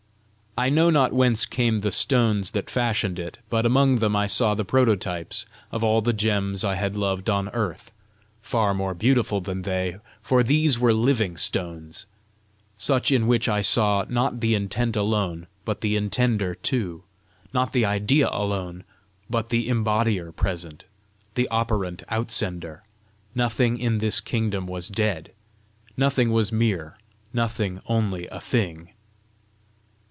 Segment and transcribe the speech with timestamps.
[0.57, 4.53] I know not whence came the stones that fashioned it, but among them I saw
[4.53, 7.89] the prototypes of all the gems I had loved on earth
[8.41, 12.05] far more beautiful than they, for these were living stones
[12.75, 17.05] such in which I saw, not the intent alone, but the intender too;
[17.53, 18.83] not the idea alone,
[19.29, 20.83] but the imbodier present,
[21.35, 22.81] the operant outsender:
[23.33, 25.31] nothing in this kingdom was dead;
[25.95, 26.97] nothing was mere;
[27.33, 28.89] nothing only a thing.